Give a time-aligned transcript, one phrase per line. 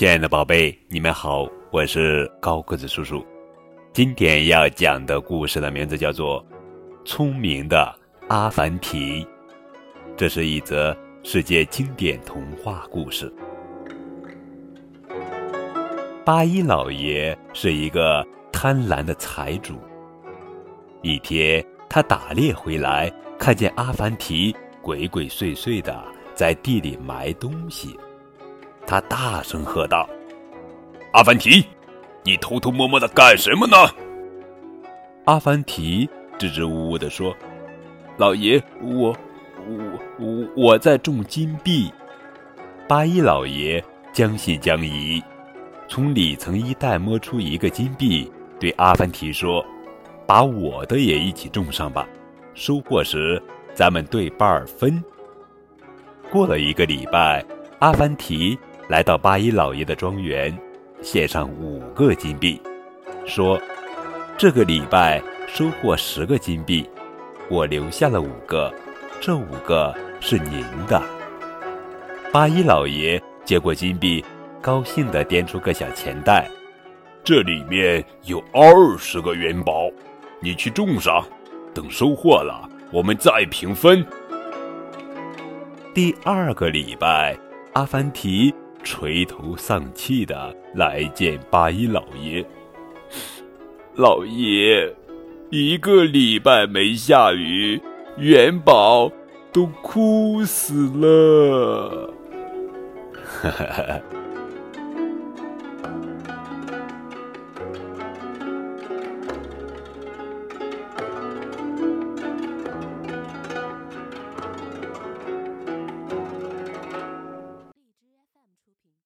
[0.00, 3.22] 亲爱的宝贝，你们好，我是高个子叔叔。
[3.92, 6.42] 今天要讲的故事的名字叫做
[7.04, 7.94] 《聪明的
[8.26, 9.22] 阿凡提》，
[10.16, 13.30] 这是一则世界经典童话故事。
[16.24, 19.78] 八一老爷是一个贪婪的财主。
[21.02, 26.02] 一天，他打猎回来，看见阿凡提鬼鬼祟祟的
[26.34, 27.94] 在地里埋东西。
[28.90, 30.04] 他大声喝道
[31.14, 31.64] ：“阿凡提，
[32.24, 33.76] 你偷偷摸摸的干什么呢？”
[35.26, 37.32] 阿凡提支支吾吾地说
[38.18, 39.16] ：“老爷，我，
[39.68, 41.88] 我，我我在种金币。”
[42.88, 43.80] 八一老爷
[44.12, 45.22] 将信将疑，
[45.86, 48.28] 从里层衣袋摸出一个金币，
[48.58, 49.64] 对阿凡提说
[50.26, 52.08] ：“把我的也一起种上吧，
[52.54, 53.40] 收获时
[53.72, 55.00] 咱们对半分。”
[56.28, 57.44] 过了一个礼拜，
[57.78, 58.58] 阿凡提。
[58.90, 60.52] 来到八一老爷的庄园，
[61.00, 62.60] 献上五个金币，
[63.24, 63.56] 说
[64.36, 66.84] ：“这个礼拜收获十个金币，
[67.48, 68.74] 我留下了五个，
[69.20, 71.00] 这五个是您的。”
[72.34, 74.24] 八一老爷接过金币，
[74.60, 76.50] 高兴地掂出个小钱袋，
[77.22, 79.88] 这里面有二十个元宝，
[80.40, 81.24] 你去种上，
[81.72, 84.04] 等收获了，我们再平分。
[85.94, 87.38] 第二个礼拜，
[87.74, 88.52] 阿凡提。
[88.82, 92.44] 垂头丧气的来见八一老爷。
[93.94, 94.94] 老爷，
[95.50, 97.80] 一个礼拜没下雨，
[98.16, 99.10] 元宝
[99.52, 102.14] 都哭死了。
[103.24, 104.00] 哈哈哈。